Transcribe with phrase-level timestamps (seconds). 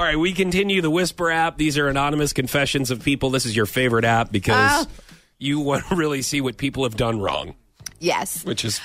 [0.00, 1.58] All right, we continue the Whisper app.
[1.58, 3.28] These are anonymous confessions of people.
[3.28, 4.90] This is your favorite app because Oh.
[5.36, 7.54] you want to really see what people have done wrong,
[7.98, 8.42] Yes.
[8.42, 8.80] which is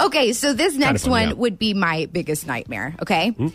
[0.00, 3.28] Okay, so this next one would be my biggest nightmare, okay?
[3.28, 3.48] Hmm?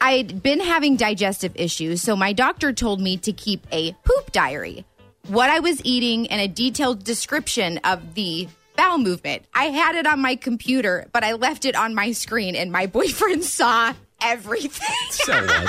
[0.00, 4.84] I'd been having digestive issues, so my doctor told me to keep a poop diary.
[5.28, 9.44] What I was eating and a detailed description of the bowel movement.
[9.54, 12.86] I had it on my computer, but I left it on my screen and my
[12.98, 14.96] boyfriend saw everything.
[15.10, 15.46] so?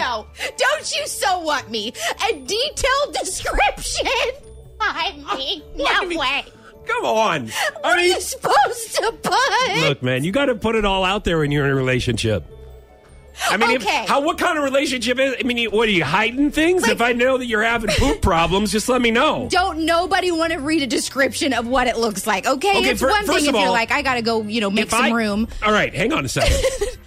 [0.00, 0.26] no,
[0.56, 1.92] don't you so what me?
[2.28, 4.06] A detailed description.
[4.80, 6.44] I mean, no mean- way.
[6.86, 7.46] Come on.
[7.48, 9.78] What I are you supposed to put?
[9.80, 12.44] look, man, you got to put it all out there when you're in a relationship.
[13.48, 15.36] I mean, if- how what kind of relationship is?
[15.38, 16.88] I mean, what are you hiding things?
[16.88, 19.46] if I know that you're having poop problems, just let me know.
[19.50, 22.44] Don't nobody want to read a description of what it looks like.
[22.46, 24.70] Okay, Okay, it's fir- one thing if you're all, like, I gotta go, you know,
[24.70, 25.46] make some I- room.
[25.62, 26.56] All right, hang on a second.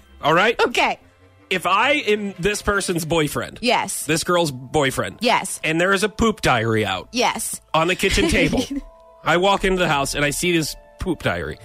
[0.22, 0.98] all right, Okay.
[1.54, 4.06] If I am this person's boyfriend, Yes.
[4.06, 5.60] this girl's boyfriend, Yes.
[5.64, 7.62] and there is a poop diary out Yes.
[7.74, 8.64] on the kitchen table,
[9.24, 11.60] I walk into the house and I see this poop diary,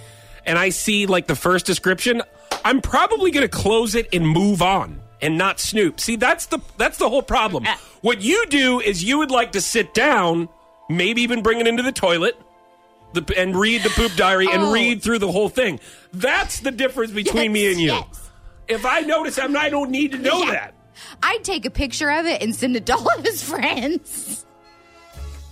[0.45, 2.21] and I see like the first description.
[2.65, 5.99] I'm probably going to close it and move on and not snoop.
[5.99, 7.65] See, that's the that's the whole problem.
[7.67, 7.75] Uh.
[8.01, 10.49] What you do is you would like to sit down,
[10.89, 12.37] maybe even bring it into the toilet.
[13.13, 14.71] The, and read the poop diary and Oh.
[14.71, 15.79] read through the whole thing.
[16.13, 17.87] That's the difference between me and you.
[17.93, 18.28] yes.
[18.69, 20.51] If I notice, I'm, I don't need to know Yeah.
[20.51, 20.73] that.
[21.23, 24.45] I'd take a picture of it and send it to all of his friends.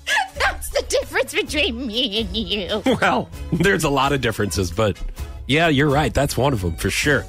[0.40, 2.82] That's the difference between me and you.
[3.02, 4.98] Well, there's a lot of differences, but
[5.48, 6.14] yeah, you're right.
[6.14, 7.26] That's one of them for sure.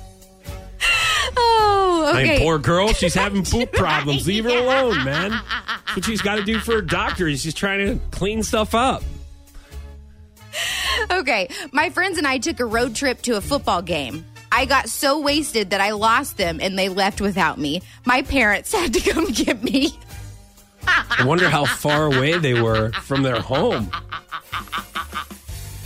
[1.36, 4.26] Oh, I mean, poor girl, she's having poop problems.
[4.26, 5.30] Leave her alone, man.
[5.30, 7.34] That's what she's got to do for her doctor.
[7.36, 9.02] She's trying to clean stuff up.
[11.10, 14.24] Okay, my friends and I took a road trip to a football game.
[14.58, 17.80] I got so wasted that I lost them and they left without me.
[18.04, 19.96] My parents had to come get me.
[20.84, 23.88] I wonder how far away they were from their home.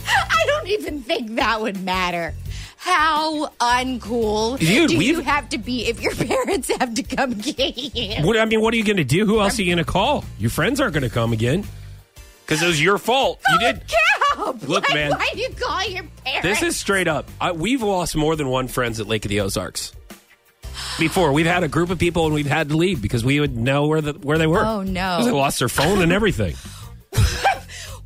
[0.07, 2.33] I don't even think that would matter.
[2.77, 7.77] How uncool Dude, do you have to be if your parents have to come get
[7.77, 8.25] you?
[8.25, 9.27] What I mean, what are you going to do?
[9.27, 10.25] Who else are you going to call?
[10.39, 11.63] Your friends aren't going to come again
[12.43, 13.39] because it was your fault.
[13.51, 13.83] You did.
[14.51, 15.11] Look, why, man.
[15.11, 16.41] Why do you call your parents?
[16.43, 17.29] This is straight up.
[17.39, 19.93] I, we've lost more than one friends at Lake of the Ozarks.
[20.99, 23.55] Before we've had a group of people and we've had to leave because we would
[23.55, 24.63] know where the where they were.
[24.63, 25.23] Oh, no!
[25.23, 26.55] They lost their phone and everything.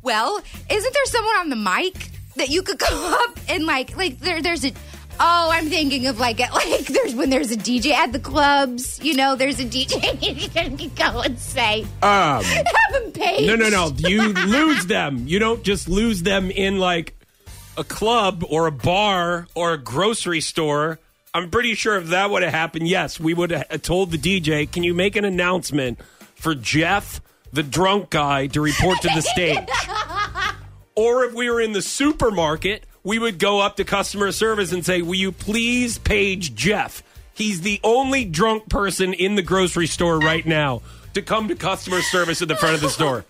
[0.02, 0.40] Well,
[0.70, 4.40] isn't there someone on the mic that you could go up and like like there
[4.40, 4.72] there's a
[5.20, 9.00] Oh, I'm thinking of like at like there's when there's a DJ at the clubs,
[9.02, 10.04] you know, there's a DJ
[10.56, 13.46] and you can go and say, Um, have him paid.
[13.46, 13.92] no, no, no.
[13.96, 15.26] You lose them.
[15.26, 17.14] You don't just lose them in like
[17.76, 20.98] a club or a bar or a grocery store.
[21.34, 24.66] I'm pretty sure if that would have happened, yes, we would have told the DJ,
[24.70, 25.98] "Can you make an announcement
[26.34, 27.20] for Jeff,
[27.52, 29.58] the drunk guy, to report to the stage?"
[30.96, 34.84] Or if we were in the supermarket, we would go up to customer service and
[34.84, 37.02] say, Will you please page Jeff?
[37.32, 40.82] He's the only drunk person in the grocery store right now
[41.14, 43.24] to come to customer service at the front of the store.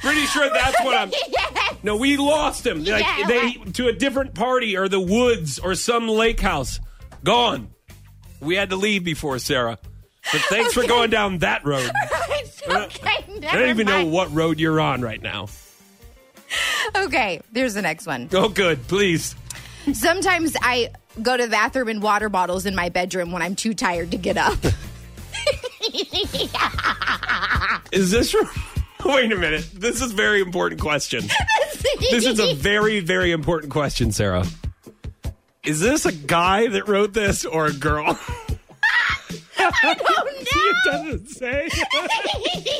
[0.00, 1.10] Pretty sure that's what I'm.
[1.28, 1.74] Yes.
[1.82, 2.84] No, we lost him.
[2.84, 3.74] Like Yeah, they right.
[3.74, 6.78] to a different party or the woods or some lake house.
[7.24, 7.70] Gone.
[8.40, 9.78] We had to leave before Sarah.
[10.32, 11.90] But thanks for going down that road.
[12.66, 15.48] Uh, okay, I don't even know what road you're on right now.
[16.96, 18.28] Okay, there's the next one.
[18.32, 18.86] Oh, good.
[18.88, 19.34] Please.
[19.92, 20.90] Sometimes I
[21.22, 24.16] go to the bathroom in water bottles in my bedroom when I'm too tired to
[24.16, 24.58] get up.
[27.92, 28.34] Is this?
[29.04, 29.68] Wait a minute.
[29.74, 31.24] This is a very important question.
[32.10, 34.46] This is a very, very important question, Sarah.
[35.62, 38.18] Is this a guy that wrote this or a girl?
[39.64, 41.68] It doesn't say.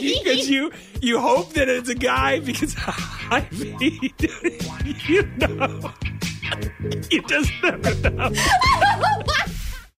[0.01, 4.11] Because you you hope that it's a guy because I mean,
[5.07, 5.93] you know.
[7.11, 8.31] You just never know.